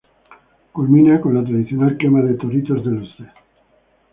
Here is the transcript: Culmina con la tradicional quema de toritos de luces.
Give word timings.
Culmina 0.71 1.21
con 1.21 1.35
la 1.35 1.43
tradicional 1.43 1.95
quema 1.95 2.21
de 2.23 2.33
toritos 2.33 2.83
de 2.83 2.89
luces. 2.91 3.27